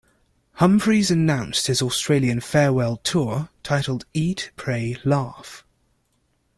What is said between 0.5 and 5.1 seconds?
Humphries announced his Australian "Farewell Tour", titled "Eat, Pray,